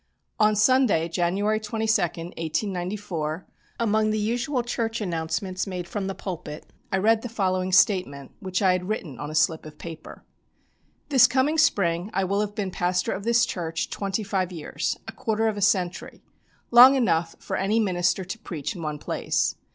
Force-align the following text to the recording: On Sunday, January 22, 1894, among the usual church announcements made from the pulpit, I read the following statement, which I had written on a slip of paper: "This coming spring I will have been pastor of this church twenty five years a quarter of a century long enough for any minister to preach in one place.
On 0.39 0.55
Sunday, 0.55 1.07
January 1.07 1.59
22, 1.59 2.01
1894, 2.01 3.45
among 3.79 4.09
the 4.09 4.17
usual 4.17 4.63
church 4.63 4.99
announcements 4.99 5.67
made 5.67 5.87
from 5.87 6.07
the 6.07 6.15
pulpit, 6.15 6.65
I 6.91 6.97
read 6.97 7.21
the 7.21 7.29
following 7.29 7.71
statement, 7.71 8.31
which 8.39 8.63
I 8.63 8.71
had 8.71 8.89
written 8.89 9.19
on 9.19 9.29
a 9.29 9.35
slip 9.35 9.63
of 9.63 9.77
paper: 9.77 10.23
"This 11.09 11.27
coming 11.27 11.59
spring 11.59 12.09
I 12.15 12.23
will 12.23 12.41
have 12.41 12.55
been 12.55 12.71
pastor 12.71 13.11
of 13.11 13.23
this 13.25 13.45
church 13.45 13.91
twenty 13.91 14.23
five 14.23 14.51
years 14.51 14.97
a 15.07 15.11
quarter 15.11 15.47
of 15.47 15.55
a 15.55 15.61
century 15.61 16.23
long 16.71 16.95
enough 16.95 17.35
for 17.37 17.55
any 17.55 17.79
minister 17.79 18.25
to 18.25 18.39
preach 18.39 18.75
in 18.75 18.81
one 18.81 18.97
place. 18.97 19.53